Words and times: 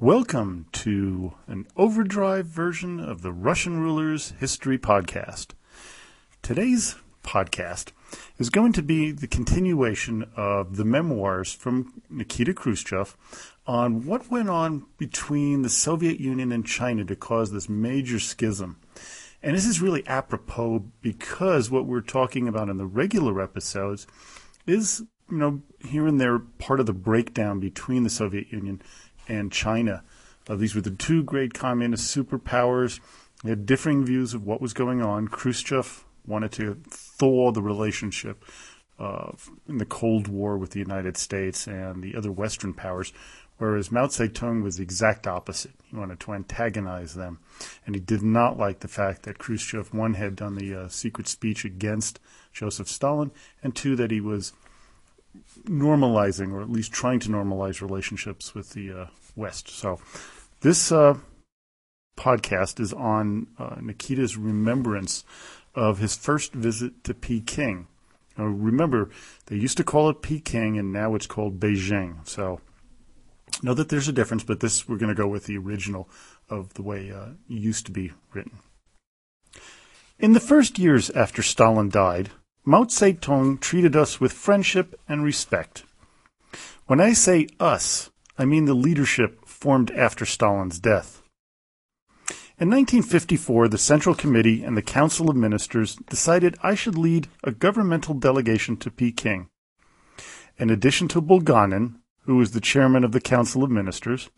Welcome 0.00 0.66
to 0.72 1.34
an 1.46 1.68
overdrive 1.76 2.46
version 2.46 2.98
of 2.98 3.22
the 3.22 3.32
Russian 3.32 3.78
Rulers 3.78 4.34
History 4.40 4.76
Podcast. 4.76 5.52
Today's 6.42 6.96
podcast 7.22 7.92
is 8.36 8.50
going 8.50 8.72
to 8.72 8.82
be 8.82 9.12
the 9.12 9.28
continuation 9.28 10.28
of 10.34 10.78
the 10.78 10.84
memoirs 10.84 11.52
from 11.52 12.02
Nikita 12.10 12.54
Khrushchev 12.54 13.16
on 13.68 14.04
what 14.04 14.32
went 14.32 14.50
on 14.50 14.84
between 14.98 15.62
the 15.62 15.68
Soviet 15.68 16.18
Union 16.18 16.50
and 16.50 16.66
China 16.66 17.04
to 17.04 17.14
cause 17.14 17.52
this 17.52 17.68
major 17.68 18.18
schism. 18.18 18.80
And 19.44 19.56
this 19.56 19.64
is 19.64 19.80
really 19.80 20.04
apropos 20.08 20.86
because 21.02 21.70
what 21.70 21.86
we're 21.86 22.00
talking 22.00 22.48
about 22.48 22.68
in 22.68 22.78
the 22.78 22.84
regular 22.84 23.40
episodes 23.40 24.08
is, 24.66 25.04
you 25.30 25.36
know, 25.36 25.62
here 25.86 26.08
and 26.08 26.20
there 26.20 26.40
part 26.40 26.80
of 26.80 26.86
the 26.86 26.92
breakdown 26.92 27.60
between 27.60 28.02
the 28.02 28.10
Soviet 28.10 28.50
Union 28.50 28.82
and 29.28 29.52
China. 29.52 30.02
Uh, 30.48 30.56
these 30.56 30.74
were 30.74 30.80
the 30.80 30.90
two 30.90 31.22
great 31.22 31.54
communist 31.54 32.14
superpowers. 32.14 33.00
They 33.42 33.50
had 33.50 33.66
differing 33.66 34.04
views 34.04 34.34
of 34.34 34.44
what 34.46 34.60
was 34.60 34.72
going 34.72 35.02
on. 35.02 35.28
Khrushchev 35.28 36.04
wanted 36.26 36.52
to 36.52 36.76
thaw 36.88 37.52
the 37.52 37.62
relationship 37.62 38.44
uh, 38.98 39.32
in 39.68 39.78
the 39.78 39.86
Cold 39.86 40.28
War 40.28 40.56
with 40.56 40.70
the 40.70 40.78
United 40.78 41.16
States 41.16 41.66
and 41.66 42.02
the 42.02 42.14
other 42.16 42.30
Western 42.30 42.72
powers, 42.72 43.12
whereas 43.58 43.90
Mao 43.90 44.06
Zedong 44.06 44.62
was 44.62 44.76
the 44.76 44.82
exact 44.82 45.26
opposite. 45.26 45.72
He 45.84 45.96
wanted 45.96 46.20
to 46.20 46.32
antagonize 46.32 47.14
them, 47.14 47.40
and 47.86 47.94
he 47.94 48.00
did 48.00 48.22
not 48.22 48.56
like 48.56 48.80
the 48.80 48.88
fact 48.88 49.24
that 49.24 49.38
Khrushchev, 49.38 49.92
one, 49.92 50.14
had 50.14 50.36
done 50.36 50.54
the 50.54 50.74
uh, 50.74 50.88
secret 50.88 51.26
speech 51.26 51.64
against 51.64 52.20
Joseph 52.52 52.88
Stalin, 52.88 53.32
and 53.62 53.74
two, 53.74 53.96
that 53.96 54.10
he 54.10 54.20
was 54.20 54.52
normalizing, 55.66 56.52
or 56.52 56.62
at 56.62 56.70
least 56.70 56.92
trying 56.92 57.20
to 57.20 57.28
normalize 57.28 57.80
relationships 57.80 58.54
with 58.54 58.70
the 58.70 58.92
uh, 58.92 59.06
West. 59.36 59.68
So, 59.68 60.00
this 60.60 60.92
uh, 60.92 61.18
podcast 62.16 62.80
is 62.80 62.92
on 62.92 63.48
uh, 63.58 63.76
Nikita's 63.80 64.36
remembrance 64.36 65.24
of 65.74 65.98
his 65.98 66.16
first 66.16 66.52
visit 66.52 67.04
to 67.04 67.14
Peking. 67.14 67.86
Now, 68.36 68.44
remember, 68.44 69.10
they 69.46 69.56
used 69.56 69.76
to 69.76 69.84
call 69.84 70.08
it 70.08 70.22
Peking, 70.22 70.78
and 70.78 70.92
now 70.92 71.14
it's 71.14 71.26
called 71.26 71.60
Beijing. 71.60 72.26
So, 72.26 72.60
know 73.62 73.74
that 73.74 73.88
there's 73.88 74.08
a 74.08 74.12
difference, 74.12 74.44
but 74.44 74.60
this 74.60 74.88
we're 74.88 74.98
going 74.98 75.14
to 75.14 75.20
go 75.20 75.28
with 75.28 75.46
the 75.46 75.58
original 75.58 76.08
of 76.48 76.74
the 76.74 76.82
way 76.82 77.10
uh, 77.10 77.30
it 77.48 77.54
used 77.54 77.86
to 77.86 77.92
be 77.92 78.12
written. 78.32 78.58
In 80.18 80.32
the 80.32 80.40
first 80.40 80.78
years 80.78 81.10
after 81.10 81.42
Stalin 81.42 81.88
died, 81.88 82.30
Mao 82.66 82.84
Zedong 82.84 83.60
treated 83.60 83.94
us 83.94 84.20
with 84.20 84.32
friendship 84.32 84.98
and 85.06 85.22
respect. 85.22 85.84
When 86.86 86.98
I 86.98 87.12
say 87.12 87.46
us, 87.60 88.10
I 88.38 88.46
mean 88.46 88.64
the 88.64 88.72
leadership 88.72 89.46
formed 89.46 89.90
after 89.90 90.24
Stalin's 90.24 90.78
death. 90.78 91.22
In 92.56 92.70
1954, 92.70 93.68
the 93.68 93.76
Central 93.76 94.14
Committee 94.14 94.64
and 94.64 94.76
the 94.76 94.82
Council 94.82 95.28
of 95.28 95.36
Ministers 95.36 95.96
decided 96.08 96.56
I 96.62 96.74
should 96.74 96.96
lead 96.96 97.28
a 97.42 97.52
governmental 97.52 98.14
delegation 98.14 98.78
to 98.78 98.90
Peking. 98.90 99.48
In 100.56 100.70
addition 100.70 101.08
to 101.08 101.20
Bulganin, 101.20 101.96
who 102.20 102.36
was 102.36 102.52
the 102.52 102.60
chairman 102.60 103.04
of 103.04 103.12
the 103.12 103.20
Council 103.20 103.62
of 103.62 103.70
Ministers, 103.70 104.30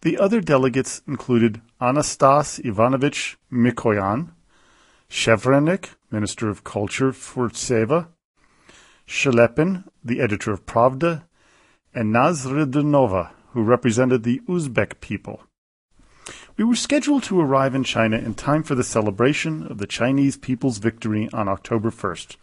the 0.00 0.16
other 0.16 0.40
delegates 0.40 1.02
included 1.06 1.60
Anastas 1.78 2.64
Ivanovich 2.64 3.36
Mikoyan, 3.52 4.30
Shvernik, 5.10 5.90
Minister 6.10 6.48
of 6.48 6.64
Culture 6.64 7.12
Furtseva, 7.12 8.08
Shelepin, 9.06 9.84
the 10.04 10.20
editor 10.20 10.52
of 10.52 10.66
Pravda, 10.66 11.24
and 11.94 12.14
Nasriddinova, 12.14 13.30
who 13.52 13.62
represented 13.62 14.22
the 14.22 14.40
Uzbek 14.48 15.00
people. 15.00 15.42
We 16.56 16.64
were 16.64 16.76
scheduled 16.76 17.22
to 17.24 17.40
arrive 17.40 17.74
in 17.74 17.84
China 17.84 18.18
in 18.18 18.34
time 18.34 18.62
for 18.62 18.74
the 18.74 18.84
celebration 18.84 19.66
of 19.66 19.78
the 19.78 19.86
Chinese 19.86 20.36
people's 20.36 20.78
victory 20.78 21.28
on 21.32 21.48
October 21.48 21.90
1st. 21.90 22.36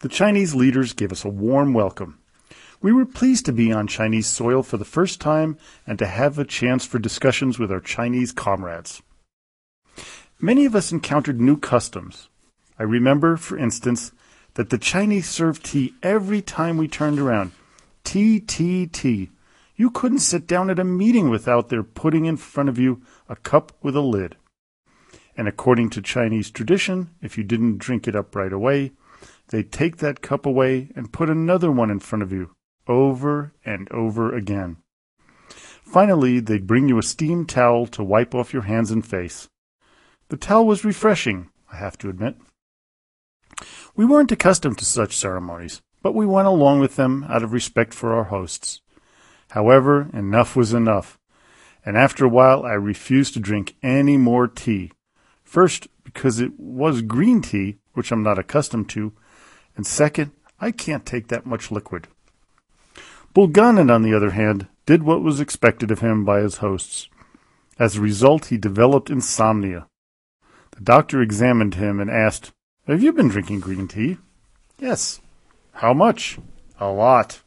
The 0.00 0.08
Chinese 0.08 0.54
leaders 0.54 0.92
gave 0.92 1.10
us 1.10 1.24
a 1.24 1.28
warm 1.28 1.74
welcome. 1.74 2.18
We 2.80 2.92
were 2.92 3.04
pleased 3.04 3.46
to 3.46 3.52
be 3.52 3.72
on 3.72 3.88
Chinese 3.88 4.28
soil 4.28 4.62
for 4.62 4.76
the 4.76 4.84
first 4.84 5.20
time 5.20 5.58
and 5.86 5.98
to 5.98 6.06
have 6.06 6.38
a 6.38 6.44
chance 6.44 6.86
for 6.86 7.00
discussions 7.00 7.58
with 7.58 7.72
our 7.72 7.80
Chinese 7.80 8.30
comrades. 8.30 9.02
Many 10.40 10.66
of 10.66 10.76
us 10.76 10.92
encountered 10.92 11.40
new 11.40 11.56
customs. 11.56 12.28
I 12.78 12.84
remember, 12.84 13.36
for 13.36 13.58
instance, 13.58 14.12
that 14.54 14.70
the 14.70 14.78
Chinese 14.78 15.28
served 15.28 15.64
tea 15.64 15.94
every 16.00 16.40
time 16.42 16.76
we 16.76 16.86
turned 16.86 17.18
around. 17.18 17.50
Tea, 18.04 18.38
tea, 18.38 18.86
tea. 18.86 19.30
You 19.74 19.90
couldn't 19.90 20.20
sit 20.20 20.46
down 20.46 20.70
at 20.70 20.78
a 20.78 20.84
meeting 20.84 21.28
without 21.28 21.70
their 21.70 21.82
putting 21.82 22.24
in 22.24 22.36
front 22.36 22.68
of 22.68 22.78
you 22.78 23.02
a 23.28 23.34
cup 23.34 23.72
with 23.82 23.96
a 23.96 24.00
lid. 24.00 24.36
And 25.36 25.48
according 25.48 25.90
to 25.90 26.02
Chinese 26.02 26.52
tradition, 26.52 27.10
if 27.20 27.36
you 27.36 27.42
didn't 27.42 27.78
drink 27.78 28.06
it 28.06 28.14
up 28.14 28.36
right 28.36 28.52
away, 28.52 28.92
they'd 29.48 29.72
take 29.72 29.96
that 29.96 30.22
cup 30.22 30.46
away 30.46 30.90
and 30.94 31.12
put 31.12 31.30
another 31.30 31.72
one 31.72 31.90
in 31.90 31.98
front 31.98 32.22
of 32.22 32.30
you, 32.30 32.52
over 32.86 33.54
and 33.64 33.90
over 33.90 34.32
again. 34.32 34.76
Finally, 35.48 36.38
they'd 36.38 36.66
bring 36.66 36.88
you 36.88 36.98
a 36.98 37.02
steam 37.02 37.44
towel 37.44 37.88
to 37.88 38.04
wipe 38.04 38.36
off 38.36 38.52
your 38.52 38.62
hands 38.62 38.92
and 38.92 39.04
face. 39.04 39.48
The 40.28 40.36
towel 40.36 40.66
was 40.66 40.84
refreshing, 40.84 41.48
I 41.72 41.76
have 41.76 41.96
to 41.98 42.10
admit. 42.10 42.36
We 43.96 44.04
weren't 44.04 44.32
accustomed 44.32 44.78
to 44.78 44.84
such 44.84 45.16
ceremonies, 45.16 45.80
but 46.02 46.14
we 46.14 46.26
went 46.26 46.48
along 46.48 46.80
with 46.80 46.96
them 46.96 47.24
out 47.28 47.42
of 47.42 47.52
respect 47.52 47.94
for 47.94 48.14
our 48.14 48.24
hosts. 48.24 48.80
However, 49.50 50.10
enough 50.12 50.54
was 50.54 50.74
enough, 50.74 51.18
and 51.84 51.96
after 51.96 52.26
a 52.26 52.28
while 52.28 52.64
I 52.64 52.74
refused 52.74 53.34
to 53.34 53.40
drink 53.40 53.74
any 53.82 54.18
more 54.18 54.46
tea. 54.46 54.92
First, 55.42 55.88
because 56.04 56.40
it 56.40 56.52
was 56.58 57.00
green 57.00 57.40
tea, 57.40 57.76
which 57.94 58.12
I'm 58.12 58.22
not 58.22 58.38
accustomed 58.38 58.90
to, 58.90 59.12
and 59.76 59.86
second, 59.86 60.32
I 60.60 60.72
can't 60.72 61.06
take 61.06 61.28
that 61.28 61.46
much 61.46 61.70
liquid. 61.70 62.06
Bulganin, 63.34 63.90
on 63.90 64.02
the 64.02 64.14
other 64.14 64.30
hand, 64.30 64.66
did 64.84 65.02
what 65.02 65.22
was 65.22 65.40
expected 65.40 65.90
of 65.90 66.00
him 66.00 66.24
by 66.24 66.40
his 66.40 66.58
hosts. 66.58 67.08
As 67.78 67.96
a 67.96 68.00
result, 68.00 68.46
he 68.46 68.58
developed 68.58 69.08
insomnia. 69.08 69.86
The 70.78 70.84
doctor 70.84 71.20
examined 71.20 71.74
him 71.74 71.98
and 71.98 72.08
asked, 72.08 72.52
Have 72.86 73.02
you 73.02 73.12
been 73.12 73.26
drinking 73.26 73.58
green 73.58 73.88
tea? 73.88 74.18
Yes. 74.78 75.20
How 75.72 75.92
much? 75.92 76.38
A 76.78 76.88
lot. 76.88 77.42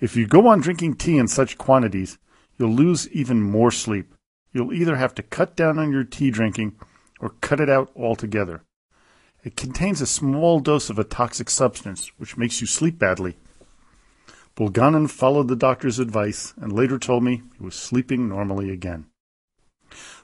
If 0.00 0.16
you 0.16 0.26
go 0.26 0.48
on 0.48 0.62
drinking 0.62 0.94
tea 0.94 1.18
in 1.18 1.28
such 1.28 1.58
quantities, 1.58 2.16
you'll 2.56 2.72
lose 2.72 3.06
even 3.10 3.42
more 3.42 3.70
sleep. 3.70 4.14
You'll 4.54 4.72
either 4.72 4.96
have 4.96 5.14
to 5.16 5.22
cut 5.22 5.56
down 5.56 5.78
on 5.78 5.92
your 5.92 6.04
tea 6.04 6.30
drinking 6.30 6.74
or 7.20 7.34
cut 7.42 7.60
it 7.60 7.68
out 7.68 7.90
altogether. 7.94 8.62
It 9.44 9.54
contains 9.54 10.00
a 10.00 10.06
small 10.06 10.58
dose 10.58 10.88
of 10.88 10.98
a 10.98 11.04
toxic 11.04 11.50
substance 11.50 12.10
which 12.16 12.38
makes 12.38 12.62
you 12.62 12.66
sleep 12.66 12.98
badly. 12.98 13.36
Bulganin 14.56 15.10
followed 15.10 15.48
the 15.48 15.54
doctor's 15.54 15.98
advice 15.98 16.54
and 16.56 16.72
later 16.72 16.98
told 16.98 17.24
me 17.24 17.42
he 17.58 17.64
was 17.64 17.74
sleeping 17.74 18.26
normally 18.26 18.70
again. 18.70 19.04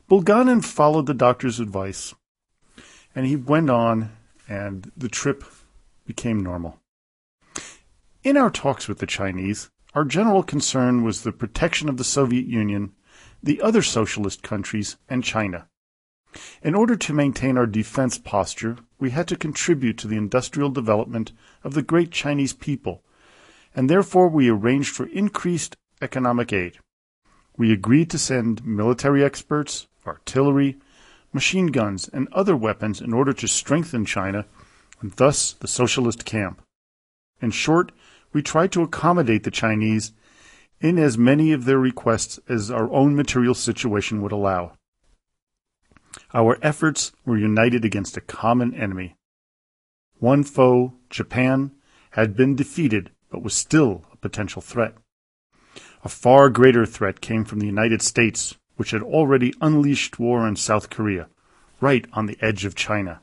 Bulganin 0.06 0.62
followed 0.62 1.06
the 1.06 1.14
doctor's 1.14 1.58
advice, 1.58 2.14
and 3.14 3.24
he 3.24 3.36
went 3.36 3.70
on, 3.70 4.12
and 4.46 4.92
the 4.94 5.08
trip 5.08 5.42
became 6.04 6.42
normal. 6.42 6.78
In 8.22 8.36
our 8.36 8.50
talks 8.50 8.86
with 8.86 8.98
the 8.98 9.06
Chinese, 9.06 9.70
our 9.94 10.04
general 10.04 10.42
concern 10.42 11.04
was 11.04 11.22
the 11.22 11.32
protection 11.32 11.88
of 11.88 11.96
the 11.96 12.04
Soviet 12.04 12.46
Union, 12.46 12.92
the 13.42 13.62
other 13.62 13.80
socialist 13.80 14.42
countries, 14.42 14.96
and 15.08 15.24
China. 15.24 15.68
In 16.62 16.74
order 16.74 16.96
to 16.96 17.14
maintain 17.14 17.56
our 17.56 17.66
defense 17.66 18.18
posture, 18.18 18.76
we 18.98 19.10
had 19.10 19.26
to 19.28 19.36
contribute 19.36 19.96
to 19.98 20.08
the 20.08 20.18
industrial 20.18 20.68
development 20.68 21.32
of 21.62 21.72
the 21.72 21.82
great 21.82 22.10
Chinese 22.10 22.52
people, 22.52 23.02
and 23.74 23.88
therefore 23.88 24.28
we 24.28 24.50
arranged 24.50 24.94
for 24.94 25.06
increased 25.06 25.76
economic 26.02 26.52
aid. 26.52 26.78
We 27.56 27.72
agreed 27.72 28.10
to 28.10 28.18
send 28.18 28.66
military 28.66 29.24
experts, 29.24 29.86
artillery, 30.06 30.78
machine 31.32 31.68
guns, 31.68 32.08
and 32.12 32.28
other 32.32 32.56
weapons 32.56 33.00
in 33.00 33.12
order 33.12 33.32
to 33.32 33.48
strengthen 33.48 34.04
China 34.04 34.46
and 35.00 35.12
thus 35.12 35.52
the 35.52 35.68
socialist 35.68 36.24
camp. 36.24 36.62
In 37.40 37.50
short, 37.50 37.92
we 38.32 38.42
tried 38.42 38.72
to 38.72 38.82
accommodate 38.82 39.44
the 39.44 39.50
Chinese 39.50 40.12
in 40.80 40.98
as 40.98 41.16
many 41.16 41.52
of 41.52 41.64
their 41.64 41.78
requests 41.78 42.38
as 42.48 42.70
our 42.70 42.90
own 42.90 43.16
material 43.16 43.54
situation 43.54 44.22
would 44.22 44.32
allow. 44.32 44.72
Our 46.32 46.58
efforts 46.62 47.12
were 47.24 47.38
united 47.38 47.84
against 47.84 48.16
a 48.16 48.20
common 48.20 48.74
enemy. 48.74 49.16
One 50.18 50.44
foe, 50.44 50.94
Japan, 51.10 51.72
had 52.10 52.36
been 52.36 52.54
defeated 52.54 53.10
but 53.30 53.42
was 53.42 53.54
still 53.54 54.04
a 54.12 54.16
potential 54.16 54.62
threat. 54.62 54.94
A 56.04 56.08
far 56.08 56.50
greater 56.50 56.86
threat 56.86 57.20
came 57.20 57.44
from 57.44 57.58
the 57.58 57.66
United 57.66 58.00
States, 58.00 58.56
which 58.76 58.90
had 58.90 59.02
already 59.02 59.54
unleashed 59.60 60.18
war 60.18 60.46
in 60.46 60.56
South 60.56 60.90
Korea, 60.90 61.28
right 61.80 62.06
on 62.12 62.26
the 62.26 62.38
edge 62.40 62.64
of 62.64 62.74
China. 62.74 63.20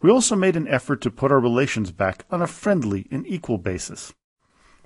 We 0.00 0.10
also 0.10 0.36
made 0.36 0.56
an 0.56 0.68
effort 0.68 1.00
to 1.02 1.10
put 1.10 1.32
our 1.32 1.40
relations 1.40 1.90
back 1.90 2.24
on 2.30 2.40
a 2.40 2.46
friendly 2.46 3.06
and 3.10 3.26
equal 3.26 3.58
basis. 3.58 4.12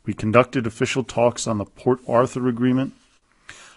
We 0.05 0.15
conducted 0.15 0.67
official 0.67 1.05
talks 1.05 1.47
on 1.47 1.59
the 1.59 1.65
Port 1.65 2.01
Arthur 2.09 2.49
Agreement, 2.49 2.95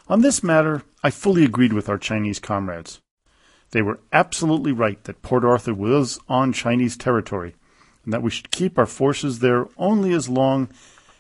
On 0.08 0.22
this 0.22 0.44
matter, 0.44 0.84
I 1.04 1.10
fully 1.10 1.44
agreed 1.44 1.74
with 1.74 1.90
our 1.90 1.98
Chinese 1.98 2.40
comrades. 2.40 3.02
They 3.72 3.82
were 3.82 4.00
absolutely 4.14 4.72
right 4.72 5.04
that 5.06 5.24
Port 5.24 5.44
Arthur 5.44 5.74
was 5.74 6.20
on 6.30 6.54
Chinese 6.54 6.96
territory, 6.96 7.56
and 8.04 8.14
that 8.14 8.22
we 8.22 8.30
should 8.30 8.52
keep 8.52 8.78
our 8.78 8.86
forces 8.86 9.40
there 9.40 9.68
only 9.78 10.14
as 10.14 10.30
long 10.30 10.70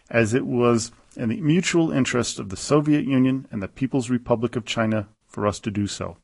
as 0.09 0.33
it 0.33 0.45
was 0.45 0.91
in 1.17 1.29
the 1.29 1.41
mutual 1.41 1.91
interest 1.91 2.39
of 2.39 2.49
the 2.49 2.57
Soviet 2.57 3.05
Union 3.05 3.47
and 3.51 3.61
the 3.61 3.67
People's 3.67 4.09
Republic 4.09 4.55
of 4.55 4.65
China 4.65 5.07
for 5.27 5.47
us 5.47 5.59
to 5.61 5.71
do 5.71 5.87
so. 5.87 6.17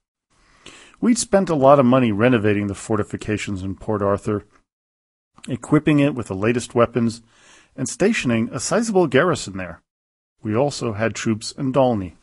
We'd 0.99 1.17
spent 1.17 1.49
a 1.49 1.55
lot 1.55 1.79
of 1.79 1.85
money 1.85 2.11
renovating 2.11 2.67
the 2.67 2.75
fortifications 2.75 3.63
in 3.63 3.75
Port 3.75 4.01
Arthur, 4.01 4.45
equipping 5.47 5.99
it 5.99 6.13
with 6.13 6.27
the 6.27 6.35
latest 6.35 6.75
weapons, 6.75 7.21
and 7.75 7.89
stationing 7.89 8.49
a 8.51 8.59
sizable 8.59 9.07
garrison 9.07 9.57
there. 9.57 9.81
We 10.43 10.55
also 10.55 10.93
had 10.93 11.15
troops 11.15 11.51
in 11.51 11.73
Dalny. 11.73 12.13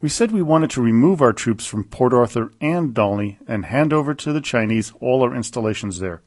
We 0.00 0.08
said 0.08 0.32
we 0.32 0.42
wanted 0.42 0.70
to 0.70 0.82
remove 0.82 1.20
our 1.20 1.32
troops 1.32 1.66
from 1.66 1.84
Port 1.84 2.12
Arthur 2.12 2.52
and 2.60 2.94
Dalny 2.94 3.38
and 3.46 3.66
hand 3.66 3.92
over 3.92 4.14
to 4.14 4.32
the 4.32 4.40
Chinese 4.40 4.92
all 5.00 5.22
our 5.22 5.34
installations 5.34 6.00
there, 6.00 6.22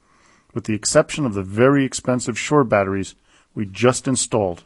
with 0.53 0.65
the 0.65 0.75
exception 0.75 1.25
of 1.25 1.33
the 1.33 1.43
very 1.43 1.83
expensive 1.83 2.37
shore 2.37 2.63
batteries 2.63 3.15
we 3.55 3.65
just 3.65 4.07
installed. 4.07 4.63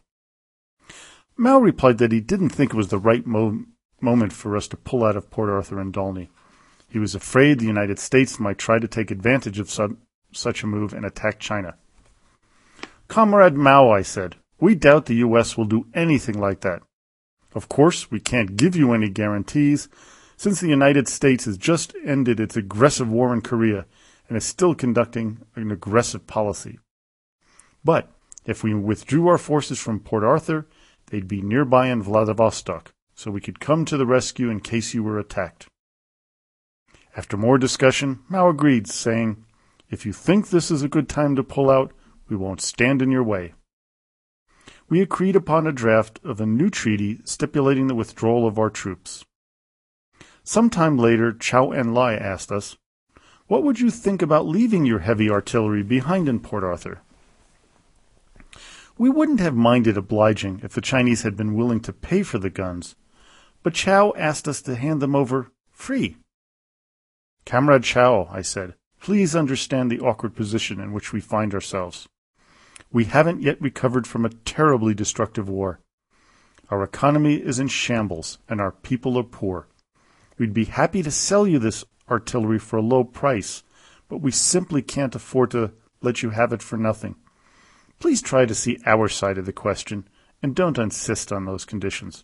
Mao 1.38 1.60
replied 1.60 2.00
that 2.00 2.12
he 2.12 2.20
didn't 2.20 2.50
think 2.50 2.74
it 2.74 2.78
was 2.78 2.88
the 2.88 2.98
right 2.98 3.26
mo- 3.26 3.64
moment 4.02 4.34
for 4.34 4.58
us 4.58 4.68
to 4.70 4.78
pull 4.78 5.04
out 5.04 5.16
of 5.16 5.30
Port 5.30 5.50
Arthur 5.50 5.80
and 5.80 5.94
Dalny. 5.94 6.30
He 6.90 6.98
was 6.98 7.14
afraid 7.14 7.60
the 7.60 7.66
United 7.66 8.00
States 8.00 8.40
might 8.40 8.58
try 8.58 8.80
to 8.80 8.88
take 8.88 9.12
advantage 9.12 9.60
of 9.60 9.70
sub- 9.70 9.98
such 10.32 10.64
a 10.64 10.68
move 10.68 10.94
and 10.94 11.06
attack 11.06 11.40
China. 11.40 11.76
Comrade 13.08 13.54
Mao, 13.54 13.92
I 13.92 14.02
said, 14.02 14.36
we 14.60 14.74
doubt 14.74 15.06
the 15.06 15.16
U.S. 15.16 15.56
will 15.56 15.66
do 15.66 15.86
anything 15.94 16.40
like 16.40 16.62
that. 16.62 16.82
Of 17.54 17.70
course, 17.70 18.10
we 18.10 18.20
can't 18.20 18.58
give 18.58 18.76
you 18.76 18.94
any 18.94 19.10
guarantees, 19.10 19.88
since 20.36 20.60
the 20.60 20.68
United 20.68 21.08
States 21.08 21.46
has 21.46 21.58
just 21.58 21.96
ended 22.04 22.40
its 22.40 22.58
aggressive 22.58 23.10
war 23.10 23.34
in 23.34 23.42
Korea 23.42 23.86
and 24.28 24.38
is 24.38 24.46
still 24.46 24.76
conducting 24.76 25.42
an 25.56 25.72
aggressive 25.72 26.28
policy. 26.28 26.80
But 27.84 28.10
if 28.46 28.64
we 28.64 28.74
withdrew 28.74 29.28
our 29.28 29.38
forces 29.38 29.80
from 29.80 30.00
Port 30.00 30.24
Arthur, 30.24 30.68
they'd 31.08 31.28
be 31.28 31.42
nearby 31.42 31.88
in 31.88 32.02
Vladivostok, 32.02 32.94
so 33.14 33.32
we 33.32 33.42
could 33.42 33.60
come 33.60 33.86
to 33.86 33.98
the 33.98 34.06
rescue 34.06 34.50
in 34.50 34.60
case 34.60 34.94
you 34.94 35.04
were 35.04 35.20
attacked. 35.20 35.68
After 37.16 37.36
more 37.36 37.58
discussion, 37.58 38.20
Mao 38.30 38.50
agreed, 38.50 38.88
saying, 38.88 39.44
If 39.90 40.06
you 40.06 40.14
think 40.14 40.50
this 40.50 40.70
is 40.70 40.84
a 40.84 40.90
good 40.90 41.10
time 41.10 41.36
to 41.36 41.44
pull 41.44 41.70
out, 41.70 41.92
we 42.30 42.36
won't 42.36 42.62
stand 42.62 43.02
in 43.02 43.10
your 43.10 43.24
way. 43.24 43.54
We 44.90 45.02
agreed 45.02 45.36
upon 45.36 45.66
a 45.66 45.72
draft 45.72 46.20
of 46.24 46.40
a 46.40 46.46
new 46.46 46.70
treaty 46.70 47.20
stipulating 47.26 47.88
the 47.88 47.96
withdrawal 47.96 48.48
of 48.48 48.60
our 48.60 48.70
troops. 48.70 49.26
Some 50.44 50.70
time 50.70 50.98
later, 50.98 51.34
Chou 51.34 51.72
En-lai 51.72 52.16
asked 52.16 52.52
us, 52.52 52.78
What 53.48 53.64
would 53.64 53.80
you 53.80 53.90
think 53.90 54.22
about 54.22 54.48
leaving 54.48 54.86
your 54.86 55.00
heavy 55.00 55.30
artillery 55.30 55.84
behind 55.84 56.30
in 56.30 56.40
Port 56.40 56.64
Arthur? 56.64 57.02
We 58.98 59.10
wouldn't 59.10 59.40
have 59.40 59.56
minded 59.56 59.96
obliging 59.96 60.62
if 60.64 60.74
the 60.74 60.82
Chinese 60.82 61.22
had 61.22 61.38
been 61.38 61.54
willing 61.54 61.82
to 61.82 61.94
pay 61.94 62.24
for 62.24 62.40
the 62.40 62.50
guns, 62.50 62.96
but 63.62 63.76
Chow 63.76 64.12
asked 64.18 64.48
us 64.48 64.62
to 64.64 64.76
hand 64.76 65.02
them 65.02 65.16
over 65.16 65.52
free. 65.72 66.18
Comrade 67.46 67.84
Chow, 67.84 68.28
I 68.32 68.42
said, 68.42 68.74
please 69.00 69.36
understand 69.36 69.92
the 69.92 70.00
awkward 70.00 70.36
position 70.36 70.80
in 70.80 70.94
which 70.94 71.14
we 71.14 71.22
find 71.22 71.54
ourselves. 71.54 72.08
We 72.92 73.06
haven't 73.06 73.42
yet 73.42 73.62
recovered 73.62 74.08
from 74.08 74.26
a 74.26 74.30
terribly 74.30 74.94
destructive 74.94 75.48
war. 75.48 75.80
Our 76.70 76.84
economy 76.84 77.36
is 77.36 77.60
in 77.60 77.68
shambles, 77.68 78.40
and 78.50 78.60
our 78.60 78.72
people 78.72 79.18
are 79.18 79.24
poor. 79.24 79.68
We'd 80.38 80.54
be 80.54 80.66
happy 80.66 81.04
to 81.04 81.12
sell 81.12 81.48
you 81.48 81.60
this 81.60 81.86
artillery 82.10 82.60
for 82.60 82.78
a 82.78 82.82
low 82.82 83.04
price, 83.04 83.64
but 84.10 84.18
we 84.18 84.32
simply 84.32 84.82
can't 84.82 85.16
afford 85.16 85.52
to 85.52 85.72
let 86.02 86.24
you 86.24 86.32
have 86.32 86.52
it 86.52 86.64
for 86.64 86.78
nothing. 86.78 87.16
Please 88.00 88.22
try 88.22 88.46
to 88.46 88.56
see 88.56 88.80
our 88.86 89.08
side 89.08 89.38
of 89.38 89.46
the 89.46 89.54
question, 89.54 90.08
and 90.42 90.56
don't 90.56 90.78
insist 90.78 91.32
on 91.32 91.46
those 91.46 91.66
conditions. 91.66 92.24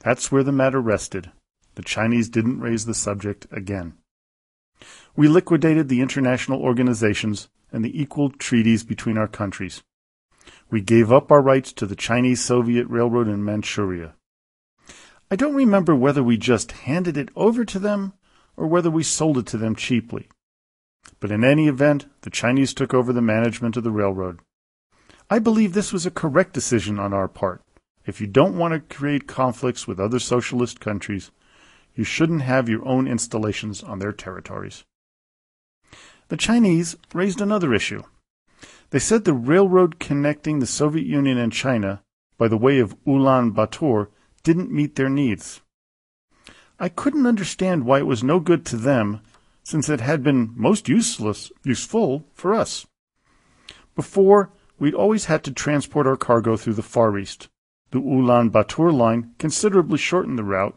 That's 0.00 0.32
where 0.32 0.42
the 0.42 0.52
matter 0.52 0.80
rested. 0.80 1.30
The 1.74 1.82
Chinese 1.82 2.28
didn't 2.28 2.60
raise 2.60 2.86
the 2.86 2.94
subject 2.94 3.46
again. 3.50 3.94
We 5.14 5.28
liquidated 5.28 5.88
the 5.88 6.00
international 6.00 6.62
organizations 6.62 7.48
and 7.70 7.84
the 7.84 8.00
equal 8.00 8.30
treaties 8.30 8.82
between 8.82 9.18
our 9.18 9.28
countries. 9.28 9.82
We 10.70 10.80
gave 10.80 11.12
up 11.12 11.30
our 11.30 11.42
rights 11.42 11.72
to 11.74 11.86
the 11.86 11.96
Chinese 11.96 12.42
Soviet 12.42 12.86
Railroad 12.88 13.28
in 13.28 13.44
Manchuria. 13.44 14.14
I 15.30 15.36
don't 15.36 15.54
remember 15.54 15.94
whether 15.94 16.22
we 16.22 16.36
just 16.36 16.72
handed 16.72 17.16
it 17.16 17.28
over 17.36 17.64
to 17.64 17.78
them 17.78 18.14
or 18.56 18.66
whether 18.66 18.90
we 18.90 19.02
sold 19.02 19.38
it 19.38 19.46
to 19.46 19.58
them 19.58 19.76
cheaply. 19.76 20.28
But 21.20 21.30
in 21.30 21.44
any 21.44 21.68
event, 21.68 22.06
the 22.22 22.30
Chinese 22.30 22.74
took 22.74 22.92
over 22.92 23.12
the 23.12 23.22
management 23.22 23.76
of 23.76 23.84
the 23.84 23.90
railroad. 23.90 24.40
I 25.32 25.38
believe 25.38 25.72
this 25.72 25.94
was 25.94 26.04
a 26.04 26.10
correct 26.10 26.52
decision 26.52 26.98
on 26.98 27.14
our 27.14 27.26
part. 27.26 27.62
If 28.04 28.20
you 28.20 28.26
don't 28.26 28.58
want 28.58 28.74
to 28.74 28.94
create 28.94 29.26
conflicts 29.26 29.88
with 29.88 29.98
other 29.98 30.18
socialist 30.18 30.78
countries, 30.78 31.30
you 31.94 32.04
shouldn't 32.04 32.42
have 32.42 32.68
your 32.68 32.86
own 32.86 33.08
installations 33.08 33.82
on 33.82 33.98
their 33.98 34.12
territories. 34.12 34.84
The 36.28 36.36
Chinese 36.36 36.96
raised 37.14 37.40
another 37.40 37.72
issue. 37.72 38.02
They 38.90 38.98
said 38.98 39.24
the 39.24 39.32
railroad 39.32 39.98
connecting 39.98 40.58
the 40.58 40.66
Soviet 40.66 41.06
Union 41.06 41.38
and 41.38 41.50
China 41.50 42.02
by 42.36 42.46
the 42.46 42.58
way 42.58 42.78
of 42.78 43.02
Ulaanbaatar 43.06 44.08
didn't 44.42 44.70
meet 44.70 44.96
their 44.96 45.08
needs. 45.08 45.62
I 46.78 46.90
couldn't 46.90 47.26
understand 47.26 47.86
why 47.86 48.00
it 48.00 48.06
was 48.06 48.22
no 48.22 48.38
good 48.38 48.66
to 48.66 48.76
them 48.76 49.22
since 49.64 49.88
it 49.88 50.02
had 50.02 50.22
been 50.22 50.52
most 50.54 50.90
useless, 50.90 51.50
useful 51.64 52.26
for 52.34 52.52
us. 52.52 52.84
Before, 53.96 54.50
we'd 54.82 54.94
always 54.94 55.26
had 55.26 55.44
to 55.44 55.52
transport 55.52 56.08
our 56.08 56.16
cargo 56.16 56.56
through 56.56 56.72
the 56.72 56.82
Far 56.82 57.16
East. 57.16 57.46
The 57.92 58.00
Ulaanbaatar 58.00 58.92
line 58.92 59.32
considerably 59.38 59.96
shortened 59.96 60.36
the 60.36 60.42
route 60.42 60.76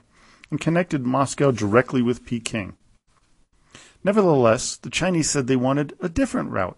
and 0.51 0.61
connected 0.61 1.07
Moscow 1.07 1.49
directly 1.49 2.03
with 2.03 2.23
Peking. 2.23 2.75
Nevertheless, 4.03 4.75
the 4.75 4.91
Chinese 4.91 5.31
said 5.31 5.47
they 5.47 5.55
wanted 5.55 5.97
a 5.99 6.07
different 6.07 6.51
route, 6.51 6.77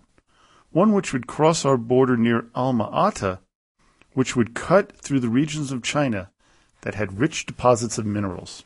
one 0.72 0.94
which 0.94 1.12
would 1.12 1.28
cross 1.28 1.66
our 1.66 1.76
border 1.76 2.16
near 2.16 2.46
Alma 2.56 2.86
Ata, 2.94 3.40
which 4.14 4.38
would 4.38 4.56
cut 4.56 4.96
through 4.96 5.20
the 5.20 5.28
regions 5.28 5.74
of 5.74 5.84
China 5.84 6.30
that 6.84 6.96
had 6.96 7.20
rich 7.20 7.46
deposits 7.46 7.98
of 7.98 8.06
minerals. 8.06 8.64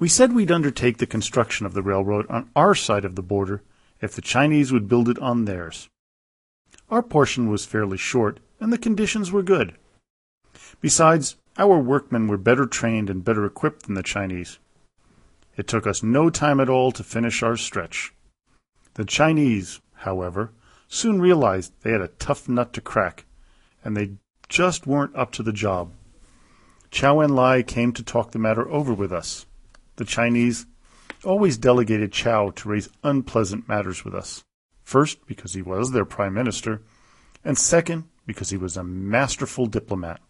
We 0.00 0.08
said 0.08 0.32
we'd 0.32 0.50
undertake 0.50 0.98
the 0.98 1.06
construction 1.06 1.64
of 1.64 1.74
the 1.74 1.82
railroad 1.82 2.26
on 2.28 2.50
our 2.56 2.74
side 2.74 3.04
of 3.04 3.14
the 3.14 3.22
border 3.22 3.62
if 4.00 4.16
the 4.16 4.20
Chinese 4.20 4.72
would 4.72 4.88
build 4.88 5.08
it 5.08 5.20
on 5.20 5.44
theirs. 5.44 5.88
Our 6.92 7.02
portion 7.02 7.48
was 7.48 7.64
fairly 7.64 7.96
short, 7.96 8.38
and 8.60 8.70
the 8.70 8.76
conditions 8.76 9.32
were 9.32 9.42
good. 9.42 9.76
Besides, 10.82 11.36
our 11.56 11.78
workmen 11.78 12.28
were 12.28 12.36
better 12.36 12.66
trained 12.66 13.08
and 13.08 13.24
better 13.24 13.46
equipped 13.46 13.86
than 13.86 13.94
the 13.94 14.02
Chinese. 14.02 14.58
It 15.56 15.66
took 15.66 15.86
us 15.86 16.02
no 16.02 16.28
time 16.28 16.60
at 16.60 16.68
all 16.68 16.92
to 16.92 17.02
finish 17.02 17.42
our 17.42 17.56
stretch. 17.56 18.12
The 18.92 19.06
Chinese, 19.06 19.80
however, 20.04 20.52
soon 20.86 21.18
realized 21.18 21.72
they 21.80 21.92
had 21.92 22.02
a 22.02 22.08
tough 22.08 22.46
nut 22.46 22.74
to 22.74 22.82
crack, 22.82 23.24
and 23.82 23.96
they 23.96 24.16
just 24.50 24.86
weren't 24.86 25.16
up 25.16 25.32
to 25.32 25.42
the 25.42 25.50
job. 25.50 25.92
Chou 26.90 27.20
En-lai 27.20 27.62
came 27.62 27.94
to 27.94 28.02
talk 28.02 28.32
the 28.32 28.38
matter 28.38 28.68
over 28.68 28.92
with 28.92 29.14
us. 29.14 29.46
The 29.96 30.04
Chinese 30.04 30.66
always 31.24 31.56
delegated 31.56 32.12
Chow 32.12 32.50
to 32.50 32.68
raise 32.68 32.90
unpleasant 33.02 33.66
matters 33.66 34.04
with 34.04 34.14
us. 34.14 34.44
First, 34.92 35.24
because 35.24 35.54
he 35.54 35.62
was 35.62 35.92
their 35.92 36.04
prime 36.04 36.34
minister, 36.34 36.82
and 37.42 37.56
second, 37.56 38.04
because 38.26 38.50
he 38.50 38.58
was 38.58 38.76
a 38.76 38.84
masterful 38.84 39.64
diplomat. 39.64 40.20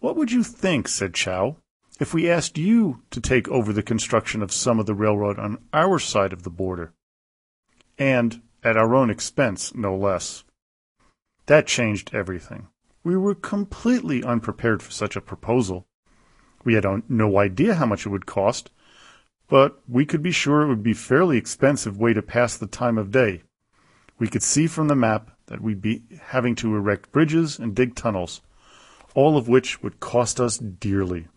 What 0.00 0.16
would 0.16 0.32
you 0.32 0.42
think, 0.42 0.88
said 0.88 1.14
Chou, 1.14 1.54
if 2.00 2.12
we 2.12 2.28
asked 2.28 2.58
you 2.58 3.02
to 3.10 3.20
take 3.20 3.46
over 3.46 3.72
the 3.72 3.84
construction 3.84 4.42
of 4.42 4.50
some 4.50 4.80
of 4.80 4.86
the 4.86 4.96
railroad 4.96 5.38
on 5.38 5.58
our 5.72 6.00
side 6.00 6.32
of 6.32 6.42
the 6.42 6.50
border, 6.50 6.92
and 7.98 8.42
at 8.64 8.76
our 8.76 8.96
own 8.96 9.10
expense, 9.10 9.72
no 9.76 9.94
less. 9.96 10.42
That 11.46 11.68
changed 11.68 12.12
everything. 12.12 12.66
We 13.04 13.16
were 13.16 13.36
completely 13.36 14.24
unprepared 14.24 14.82
for 14.82 14.90
such 14.90 15.14
a 15.14 15.20
proposal. 15.20 15.86
We 16.64 16.74
had 16.74 16.84
no 17.08 17.38
idea 17.38 17.74
how 17.74 17.86
much 17.86 18.06
it 18.06 18.08
would 18.08 18.26
cost, 18.26 18.72
but 19.54 19.78
we 19.88 20.04
could 20.04 20.20
be 20.20 20.32
sure 20.32 20.62
it 20.62 20.66
would 20.66 20.82
be 20.82 20.90
a 20.90 20.96
fairly 20.96 21.38
expensive 21.38 21.96
way 21.96 22.12
to 22.12 22.20
pass 22.20 22.56
the 22.56 22.66
time 22.66 22.98
of 22.98 23.12
day. 23.12 23.40
We 24.18 24.26
could 24.26 24.42
see 24.42 24.66
from 24.66 24.88
the 24.88 24.96
map 24.96 25.30
that 25.46 25.60
we'd 25.60 25.80
be 25.80 26.02
having 26.22 26.56
to 26.56 26.74
erect 26.74 27.12
bridges 27.12 27.56
and 27.56 27.72
dig 27.72 27.94
tunnels, 27.94 28.40
all 29.14 29.36
of 29.36 29.46
which 29.46 29.80
would 29.80 30.00
cost 30.00 30.40
us 30.40 30.58
dearly. 30.58 31.28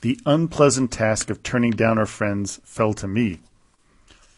The 0.00 0.18
unpleasant 0.24 0.90
task 0.90 1.28
of 1.28 1.42
turning 1.42 1.72
down 1.72 1.98
our 1.98 2.06
friends 2.06 2.60
fell 2.64 2.94
to 2.94 3.06
me. 3.06 3.40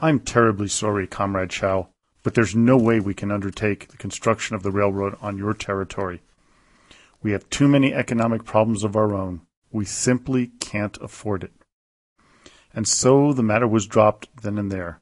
I'm 0.01 0.19
terribly 0.19 0.67
sorry, 0.67 1.07
Comrade 1.07 1.51
Chou, 1.51 1.87
but 2.25 2.35
there's 2.35 2.57
no 2.57 2.77
way 2.77 2.99
we 2.99 3.15
can 3.15 3.31
undertake 3.31 3.87
the 3.87 3.97
construction 3.97 4.57
of 4.57 4.65
the 4.65 4.73
railroad 4.73 5.17
on 5.21 5.39
your 5.39 5.55
territory. 5.55 6.23
We 7.23 7.31
have 7.31 7.49
too 7.51 7.69
many 7.69 7.95
economic 7.95 8.45
problems 8.45 8.83
of 8.83 8.97
our 8.97 9.15
own. 9.15 9.43
We 9.71 9.85
simply 9.85 10.49
can't 10.59 10.99
afford 11.01 11.45
it. 11.45 11.53
And 12.73 12.87
so 12.87 13.33
the 13.33 13.43
matter 13.43 13.67
was 13.67 13.87
dropped 13.87 14.29
then 14.43 14.59
and 14.59 14.71
there. 14.71 15.01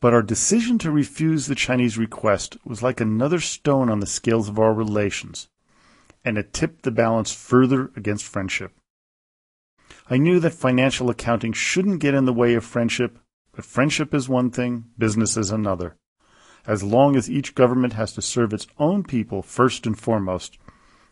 But 0.00 0.14
our 0.14 0.22
decision 0.22 0.78
to 0.78 0.90
refuse 0.90 1.46
the 1.46 1.54
Chinese 1.54 1.96
request 1.96 2.56
was 2.64 2.82
like 2.82 3.00
another 3.00 3.38
stone 3.38 3.88
on 3.88 4.00
the 4.00 4.06
scales 4.06 4.48
of 4.48 4.58
our 4.58 4.74
relations, 4.74 5.48
and 6.24 6.36
it 6.36 6.52
tipped 6.52 6.82
the 6.82 6.90
balance 6.90 7.32
further 7.32 7.92
against 7.94 8.24
friendship. 8.24 8.72
I 10.10 10.16
knew 10.16 10.40
that 10.40 10.54
financial 10.54 11.08
accounting 11.08 11.52
shouldn't 11.52 12.00
get 12.00 12.14
in 12.14 12.24
the 12.24 12.32
way 12.32 12.54
of 12.54 12.64
friendship, 12.64 13.18
but 13.52 13.64
friendship 13.64 14.12
is 14.12 14.28
one 14.28 14.50
thing, 14.50 14.86
business 14.98 15.36
is 15.36 15.50
another. 15.50 15.96
As 16.66 16.82
long 16.82 17.14
as 17.16 17.30
each 17.30 17.54
government 17.54 17.92
has 17.92 18.12
to 18.14 18.22
serve 18.22 18.52
its 18.52 18.66
own 18.78 19.04
people 19.04 19.42
first 19.42 19.86
and 19.86 19.98
foremost, 19.98 20.58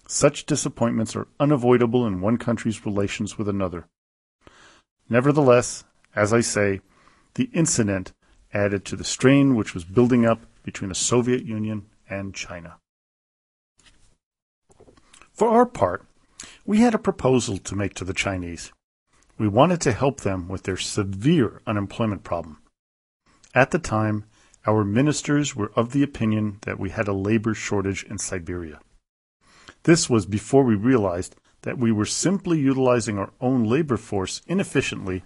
such 0.09 0.47
disappointments 0.47 1.15
are 1.15 1.29
unavoidable 1.39 2.07
in 2.07 2.21
one 2.21 2.39
country's 2.39 2.85
relations 2.85 3.39
with 3.39 3.49
another. 3.49 3.87
Nevertheless, 5.11 5.83
as 6.15 6.33
I 6.33 6.41
say, 6.41 6.81
the 7.35 7.51
incident 7.53 8.13
added 8.55 8.85
to 8.87 8.97
the 8.97 9.05
strain 9.05 9.57
which 9.57 9.75
was 9.75 9.85
building 9.85 10.25
up 10.25 10.47
between 10.63 10.89
the 10.89 10.95
Soviet 10.95 11.45
Union 11.45 11.87
and 12.09 12.35
China. 12.35 12.77
For 15.33 15.49
our 15.49 15.67
part, 15.67 16.07
we 16.65 16.79
had 16.79 16.95
a 16.95 16.99
proposal 16.99 17.59
to 17.59 17.75
make 17.75 17.95
to 17.95 18.05
the 18.05 18.15
Chinese. 18.15 18.73
We 19.37 19.49
wanted 19.49 19.81
to 19.83 19.93
help 19.93 20.21
them 20.21 20.49
with 20.49 20.63
their 20.63 20.77
severe 20.77 21.61
unemployment 21.67 22.23
problem. 22.23 22.59
At 23.55 23.71
the 23.71 23.79
time, 23.79 24.25
our 24.67 24.85
ministers 24.85 25.57
were 25.57 25.73
of 25.75 25.93
the 25.93 26.03
opinion 26.03 26.59
that 26.63 26.79
we 26.79 26.91
had 26.91 27.09
a 27.09 27.13
labor 27.13 27.55
shortage 27.55 28.05
in 28.05 28.19
Siberia. 28.19 28.81
This 29.85 30.11
was 30.11 30.27
before 30.27 30.63
we 30.63 30.75
realized 30.75 31.35
that 31.63 31.79
we 31.79 31.93
were 31.93 32.07
simply 32.07 32.59
utilizing 32.59 33.19
our 33.19 33.31
own 33.41 33.65
labor 33.65 33.97
force 33.97 34.43
inefficiently 34.47 35.23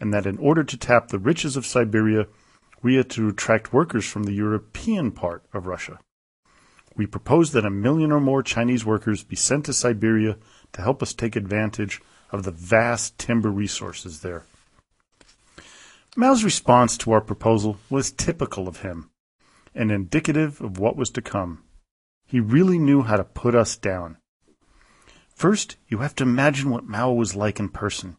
and 0.00 0.12
that 0.12 0.26
in 0.26 0.38
order 0.38 0.64
to 0.64 0.76
tap 0.76 1.08
the 1.08 1.18
riches 1.18 1.56
of 1.56 1.66
Siberia, 1.66 2.26
we 2.82 2.96
had 2.96 3.08
to 3.10 3.28
attract 3.28 3.72
workers 3.72 4.06
from 4.06 4.24
the 4.24 4.32
European 4.32 5.10
part 5.10 5.44
of 5.52 5.66
Russia. 5.66 5.98
We 6.96 7.06
proposed 7.06 7.52
that 7.54 7.64
a 7.64 7.70
million 7.70 8.12
or 8.12 8.20
more 8.20 8.42
Chinese 8.42 8.84
workers 8.84 9.24
be 9.24 9.36
sent 9.36 9.64
to 9.66 9.72
Siberia 9.72 10.36
to 10.72 10.82
help 10.82 11.02
us 11.02 11.12
take 11.12 11.36
advantage 11.36 12.00
of 12.30 12.44
the 12.44 12.50
vast 12.50 13.18
timber 13.18 13.50
resources 13.50 14.20
there. 14.20 14.44
Mao's 16.16 16.44
response 16.44 16.96
to 16.98 17.12
our 17.12 17.20
proposal 17.20 17.78
was 17.90 18.12
typical 18.12 18.68
of 18.68 18.82
him 18.82 19.10
and 19.74 19.90
indicative 19.90 20.60
of 20.60 20.78
what 20.78 20.96
was 20.96 21.10
to 21.10 21.22
come. 21.22 21.64
He 22.26 22.38
really 22.38 22.78
knew 22.78 23.02
how 23.02 23.16
to 23.16 23.24
put 23.24 23.54
us 23.54 23.76
down. 23.76 24.18
First, 25.34 25.76
you 25.88 25.98
have 25.98 26.14
to 26.16 26.24
imagine 26.24 26.70
what 26.70 26.86
Mao 26.86 27.12
was 27.12 27.34
like 27.34 27.58
in 27.58 27.68
person. 27.68 28.16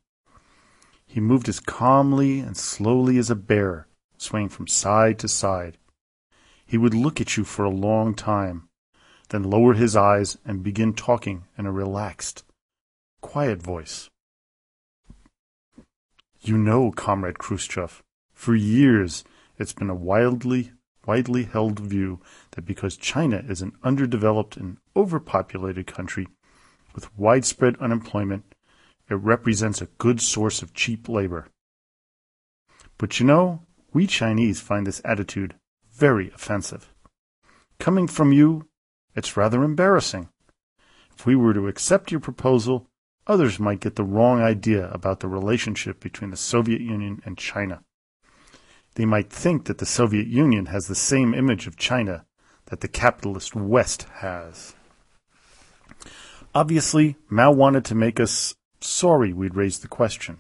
He 1.08 1.22
moved 1.22 1.48
as 1.48 1.62
calmly 1.62 2.40
and 2.40 2.58
slowly 2.58 3.18
as 3.18 3.30
a 3.30 3.36
bear, 3.36 3.88
swaying 4.18 4.50
from 4.50 4.68
side 4.68 5.18
to 5.20 5.30
side. 5.30 5.78
He 6.66 6.78
would 6.78 6.94
look 6.94 7.22
at 7.22 7.38
you 7.38 7.46
for 7.46 7.64
a 7.64 7.70
long 7.70 8.16
time, 8.16 8.68
then 9.30 9.44
lower 9.44 9.74
his 9.74 9.96
eyes 9.96 10.38
and 10.46 10.62
begin 10.62 10.94
talking 10.94 11.46
in 11.58 11.66
a 11.66 11.72
relaxed, 11.72 12.44
quiet 13.22 13.62
voice. 13.62 14.10
You 16.42 16.58
know, 16.58 16.92
Comrade 16.92 17.40
Khrushchev, 17.40 18.04
for 18.34 18.56
years 18.56 19.24
it's 19.58 19.74
been 19.74 19.90
a 19.90 19.96
wildly, 19.96 20.74
widely 21.06 21.44
held 21.44 21.80
view 21.80 22.20
that 22.52 22.66
because 22.66 22.98
China 22.98 23.44
is 23.48 23.62
an 23.62 23.72
underdeveloped 23.84 24.58
and 24.58 24.78
overpopulated 24.96 25.88
country 25.88 26.28
with 26.96 27.16
widespread 27.18 27.76
unemployment, 27.80 28.56
it 29.10 29.16
represents 29.16 29.82
a 29.82 29.90
good 30.00 30.20
source 30.22 30.62
of 30.62 30.74
cheap 30.74 31.08
labor. 31.08 31.48
But 32.98 33.20
you 33.20 33.26
know, 33.26 33.62
we 33.94 34.08
Chinese 34.08 34.62
find 34.62 34.88
this 34.88 35.02
attitude 35.06 35.56
very 35.94 36.32
offensive. 36.32 36.94
Coming 37.80 38.08
from 38.08 38.32
you, 38.32 38.68
it's 39.16 39.38
rather 39.38 39.64
embarrassing. 39.64 40.30
If 41.16 41.26
we 41.26 41.36
were 41.36 41.54
to 41.54 41.68
accept 41.68 42.12
your 42.12 42.20
proposal, 42.20 42.88
others 43.28 43.60
might 43.60 43.80
get 43.80 43.96
the 43.96 44.04
wrong 44.04 44.42
idea 44.42 44.90
about 44.92 45.20
the 45.20 45.28
relationship 45.28 46.00
between 46.00 46.32
the 46.32 46.38
Soviet 46.38 46.82
Union 46.82 47.22
and 47.26 47.38
China. 47.38 47.82
They 48.96 49.06
might 49.06 49.30
think 49.30 49.66
that 49.66 49.78
the 49.78 49.86
Soviet 49.86 50.28
Union 50.28 50.68
has 50.68 50.88
the 50.88 50.96
same 50.96 51.34
image 51.34 51.68
of 51.68 51.78
China 51.78 52.26
that 52.66 52.82
the 52.82 52.88
capitalist 52.88 53.56
West 53.56 54.04
has. 54.16 54.76
Obviously, 56.56 57.18
Mao 57.30 57.52
wanted 57.52 57.84
to 57.84 57.96
make 57.96 58.18
us 58.18 58.56
sorry 58.80 59.34
we'd 59.34 59.56
raised 59.56 59.82
the 59.82 59.90
question. 59.90 60.40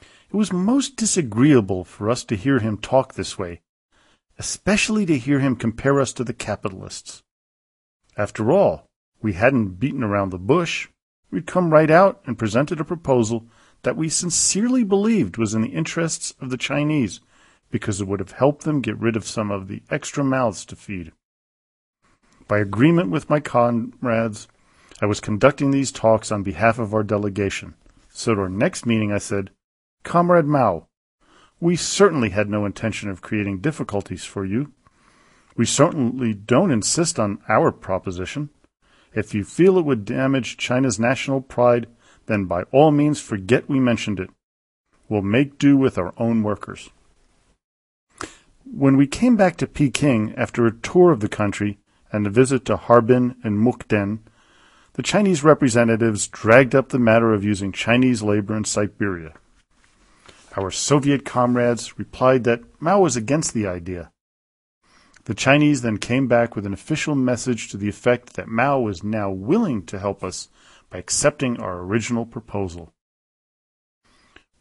It 0.00 0.34
was 0.34 0.50
most 0.50 0.96
disagreeable 0.96 1.84
for 1.84 2.08
us 2.08 2.24
to 2.24 2.36
hear 2.36 2.58
him 2.58 2.78
talk 2.78 3.14
this 3.14 3.38
way, 3.38 3.60
especially 4.38 5.04
to 5.04 5.18
hear 5.18 5.40
him 5.40 5.54
compare 5.54 6.00
us 6.00 6.14
to 6.14 6.24
the 6.24 6.32
capitalists. 6.32 7.22
After 8.16 8.50
all, 8.50 8.86
we 9.20 9.34
hadn't 9.34 9.78
beaten 9.78 10.02
around 10.02 10.30
the 10.30 10.38
bush. 10.38 10.88
We'd 11.30 11.46
come 11.46 11.70
right 11.70 11.90
out 11.90 12.22
and 12.24 12.38
presented 12.38 12.80
a 12.80 12.84
proposal 12.84 13.44
that 13.82 13.96
we 13.96 14.08
sincerely 14.08 14.84
believed 14.84 15.36
was 15.36 15.52
in 15.52 15.60
the 15.60 15.68
interests 15.68 16.34
of 16.40 16.48
the 16.48 16.56
Chinese 16.56 17.20
because 17.70 18.00
it 18.00 18.08
would 18.08 18.20
have 18.20 18.32
helped 18.32 18.64
them 18.64 18.80
get 18.80 18.98
rid 18.98 19.16
of 19.16 19.26
some 19.26 19.50
of 19.50 19.68
the 19.68 19.82
extra 19.90 20.24
mouths 20.24 20.64
to 20.64 20.76
feed. 20.76 21.12
By 22.48 22.58
agreement 22.58 23.10
with 23.10 23.28
my 23.28 23.40
comrades, 23.40 24.48
I 25.00 25.06
was 25.06 25.20
conducting 25.20 25.70
these 25.70 25.92
talks 25.92 26.32
on 26.32 26.42
behalf 26.42 26.78
of 26.78 26.94
our 26.94 27.02
delegation. 27.02 27.74
So 28.08 28.32
at 28.32 28.38
our 28.38 28.48
next 28.48 28.86
meeting, 28.86 29.12
I 29.12 29.18
said, 29.18 29.50
Comrade 30.04 30.46
Mao, 30.46 30.86
we 31.60 31.76
certainly 31.76 32.30
had 32.30 32.48
no 32.48 32.64
intention 32.64 33.10
of 33.10 33.20
creating 33.20 33.58
difficulties 33.60 34.24
for 34.24 34.44
you. 34.44 34.72
We 35.54 35.66
certainly 35.66 36.32
don't 36.32 36.70
insist 36.70 37.18
on 37.18 37.40
our 37.48 37.72
proposition. 37.72 38.50
If 39.14 39.34
you 39.34 39.44
feel 39.44 39.78
it 39.78 39.84
would 39.84 40.04
damage 40.04 40.56
China's 40.56 40.98
national 40.98 41.42
pride, 41.42 41.88
then 42.26 42.44
by 42.44 42.62
all 42.64 42.90
means 42.90 43.20
forget 43.20 43.68
we 43.68 43.80
mentioned 43.80 44.20
it. 44.20 44.30
We'll 45.08 45.22
make 45.22 45.58
do 45.58 45.76
with 45.76 45.98
our 45.98 46.12
own 46.18 46.42
workers. 46.42 46.90
When 48.64 48.96
we 48.96 49.06
came 49.06 49.36
back 49.36 49.56
to 49.58 49.66
Peking 49.66 50.34
after 50.36 50.66
a 50.66 50.74
tour 50.74 51.12
of 51.12 51.20
the 51.20 51.28
country 51.28 51.78
and 52.12 52.26
a 52.26 52.30
visit 52.30 52.64
to 52.64 52.76
Harbin 52.76 53.36
and 53.44 53.58
Mukden, 53.58 54.20
the 54.96 55.02
Chinese 55.02 55.44
representatives 55.44 56.28
dragged 56.28 56.74
up 56.74 56.88
the 56.90 56.98
matter 56.98 57.32
of 57.32 57.44
using 57.44 57.72
Chinese 57.72 58.22
labor 58.22 58.56
in 58.56 58.64
Siberia. 58.64 59.32
Our 60.56 60.70
Soviet 60.70 61.24
comrades 61.24 61.98
replied 61.98 62.44
that 62.44 62.62
Mao 62.80 63.00
was 63.00 63.16
against 63.16 63.54
the 63.54 63.66
idea 63.66 64.10
the 65.26 65.34
Chinese 65.34 65.82
then 65.82 65.98
came 65.98 66.28
back 66.28 66.54
with 66.54 66.64
an 66.66 66.72
official 66.72 67.16
message 67.16 67.68
to 67.68 67.76
the 67.76 67.88
effect 67.88 68.34
that 68.34 68.46
Mao 68.46 68.78
was 68.78 69.02
now 69.02 69.28
willing 69.28 69.84
to 69.86 69.98
help 69.98 70.22
us 70.22 70.48
by 70.88 70.98
accepting 70.98 71.60
our 71.60 71.80
original 71.80 72.24
proposal. 72.24 72.92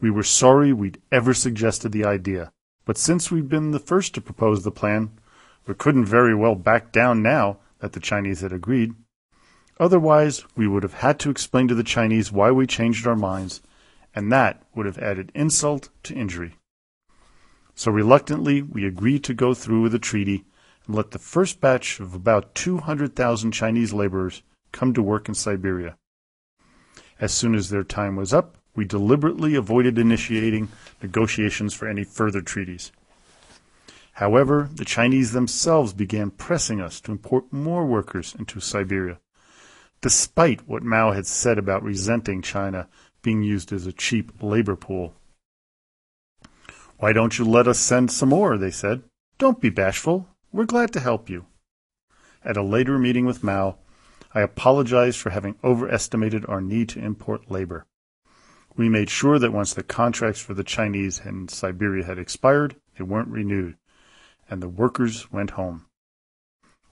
We 0.01 0.09
were 0.09 0.23
sorry 0.23 0.73
we'd 0.73 1.01
ever 1.11 1.35
suggested 1.35 1.91
the 1.91 2.05
idea, 2.05 2.51
but 2.83 2.97
since 2.97 3.29
we'd 3.29 3.47
been 3.47 3.71
the 3.71 3.79
first 3.79 4.15
to 4.15 4.21
propose 4.21 4.63
the 4.63 4.71
plan, 4.71 5.11
we 5.67 5.75
couldn't 5.75 6.05
very 6.05 6.33
well 6.33 6.55
back 6.55 6.91
down 6.91 7.21
now 7.21 7.57
that 7.79 7.93
the 7.93 7.99
Chinese 7.99 8.41
had 8.41 8.51
agreed. 8.51 8.95
Otherwise, 9.77 10.45
we 10.55 10.67
would 10.67 10.83
have 10.83 10.93
had 10.95 11.19
to 11.19 11.29
explain 11.29 11.67
to 11.67 11.75
the 11.75 11.83
Chinese 11.83 12.31
why 12.31 12.49
we 12.51 12.65
changed 12.65 13.05
our 13.05 13.15
minds, 13.15 13.61
and 14.13 14.31
that 14.31 14.63
would 14.73 14.85
have 14.85 14.97
added 14.99 15.31
insult 15.35 15.89
to 16.03 16.13
injury. 16.13 16.53
So 17.75 17.91
reluctantly, 17.91 18.61
we 18.61 18.85
agreed 18.85 19.23
to 19.25 19.33
go 19.33 19.53
through 19.53 19.81
with 19.81 19.91
the 19.91 19.99
treaty 19.99 20.45
and 20.87 20.95
let 20.95 21.11
the 21.11 21.19
first 21.19 21.59
batch 21.59 21.99
of 21.99 22.13
about 22.13 22.55
200,000 22.55 23.51
Chinese 23.51 23.91
laborers 23.91 24.43
come 24.71 24.93
to 24.93 25.01
work 25.01 25.27
in 25.27 25.35
Siberia. 25.35 25.97
As 27.19 27.33
soon 27.33 27.53
as 27.53 27.69
their 27.69 27.83
time 27.83 28.15
was 28.15 28.33
up, 28.33 28.57
we 28.75 28.85
deliberately 28.85 29.55
avoided 29.55 29.97
initiating 29.97 30.69
negotiations 31.01 31.73
for 31.73 31.87
any 31.87 32.03
further 32.03 32.41
treaties. 32.41 32.91
However, 34.13 34.69
the 34.73 34.85
Chinese 34.85 35.33
themselves 35.33 35.91
began 35.91 36.31
pressing 36.31 36.79
us 36.79 37.01
to 37.01 37.11
import 37.11 37.51
more 37.51 37.85
workers 37.85 38.33
into 38.37 38.61
Siberia, 38.61 39.19
despite 40.01 40.67
what 40.67 40.83
Mao 40.83 41.11
had 41.11 41.27
said 41.27 41.57
about 41.57 41.83
resenting 41.83 42.41
China 42.41 42.87
being 43.21 43.41
used 43.41 43.73
as 43.73 43.87
a 43.87 43.93
cheap 43.93 44.31
labor 44.41 44.75
pool. 44.75 45.13
Why 46.97 47.11
don't 47.11 47.37
you 47.37 47.45
let 47.45 47.67
us 47.67 47.79
send 47.79 48.11
some 48.11 48.29
more? 48.29 48.57
They 48.57 48.71
said. 48.71 49.03
Don't 49.37 49.59
be 49.59 49.69
bashful. 49.69 50.27
We're 50.51 50.65
glad 50.65 50.93
to 50.93 50.99
help 50.99 51.29
you. 51.29 51.45
At 52.43 52.57
a 52.57 52.61
later 52.61 52.97
meeting 52.97 53.25
with 53.25 53.43
Mao, 53.43 53.77
I 54.33 54.41
apologized 54.41 55.19
for 55.19 55.31
having 55.31 55.55
overestimated 55.63 56.45
our 56.47 56.61
need 56.61 56.89
to 56.89 56.99
import 56.99 57.49
labor. 57.49 57.85
We 58.77 58.89
made 58.89 59.09
sure 59.09 59.39
that 59.39 59.53
once 59.53 59.73
the 59.73 59.83
contracts 59.83 60.41
for 60.41 60.53
the 60.53 60.63
Chinese 60.63 61.21
in 61.23 61.47
Siberia 61.47 62.05
had 62.05 62.19
expired, 62.19 62.75
they 62.97 63.03
weren't 63.03 63.29
renewed, 63.29 63.77
and 64.49 64.61
the 64.61 64.69
workers 64.69 65.31
went 65.31 65.51
home. 65.51 65.85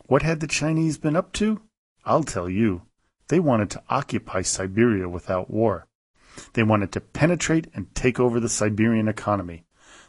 What 0.05 0.22
had 0.22 0.39
the 0.39 0.48
Chinese 0.48 0.98
been 0.98 1.15
up 1.15 1.33
to? 1.33 1.62
I'll 2.05 2.24
tell 2.24 2.50
you. 2.50 2.83
They 3.27 3.39
wanted 3.39 3.69
to 3.71 3.83
occupy 3.89 4.41
Siberia 4.41 5.07
without 5.07 5.49
war. 5.49 5.87
They 6.53 6.63
wanted 6.63 6.91
to 6.93 7.01
penetrate 7.01 7.67
and 7.73 7.93
take 7.95 8.19
over 8.19 8.39
the 8.39 8.49
Siberian 8.49 9.07
economy. 9.07 9.65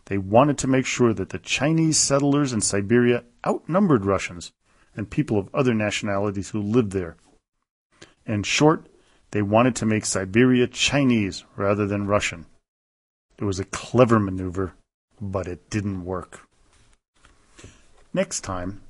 They 0.06 0.18
wanted 0.18 0.58
to 0.58 0.66
make 0.66 0.86
sure 0.86 1.12
that 1.14 1.30
the 1.30 1.38
Chinese 1.38 1.98
settlers 1.98 2.52
in 2.52 2.60
Siberia 2.60 3.24
outnumbered 3.46 4.04
Russians 4.04 4.52
and 4.96 5.10
people 5.10 5.38
of 5.38 5.54
other 5.54 5.74
nationalities 5.74 6.50
who 6.50 6.60
lived 6.60 6.92
there. 6.92 7.16
In 8.26 8.42
short, 8.42 8.86
they 9.30 9.42
wanted 9.42 9.74
to 9.76 9.86
make 9.86 10.04
Siberia 10.04 10.66
Chinese 10.66 11.44
rather 11.56 11.86
than 11.86 12.06
Russian. 12.06 12.46
It 13.38 13.44
was 13.44 13.58
a 13.58 13.64
clever 13.64 14.20
maneuver, 14.20 14.74
but 15.20 15.46
it 15.46 15.68
didn't 15.70 16.04
work. 16.04 16.46
Next 18.12 18.42
time, 18.42 18.82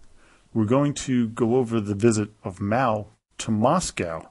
we're 0.53 0.67
going 0.67 0.95
to 0.95 1.29
go 1.29 1.57
over 1.57 1.81
the 1.81 1.95
visit 1.95 2.31
of 2.45 2.61
Mao 2.61 3.09
to 3.40 3.52
Moscow. 3.52 4.28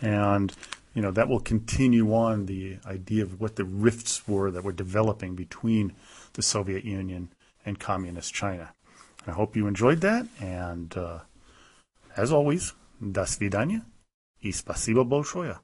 And, 0.00 0.52
you 0.94 1.02
know, 1.02 1.10
that 1.10 1.28
will 1.28 1.40
continue 1.40 2.14
on 2.14 2.46
the 2.46 2.78
idea 2.86 3.22
of 3.22 3.40
what 3.40 3.56
the 3.56 3.64
rifts 3.64 4.26
were 4.26 4.50
that 4.50 4.64
were 4.64 4.72
developing 4.72 5.34
between 5.34 5.92
the 6.32 6.42
Soviet 6.42 6.84
Union 6.84 7.32
and 7.64 7.78
Communist 7.78 8.32
China. 8.32 8.72
I 9.26 9.32
hope 9.32 9.56
you 9.56 9.66
enjoyed 9.66 10.00
that. 10.00 10.26
And 10.40 10.96
uh, 10.96 11.20
as 12.16 12.32
always, 12.32 12.74
до 13.00 13.26
свидания 13.26 13.82
и 14.40 14.52
спасибо 14.52 15.04
большое. 15.04 15.60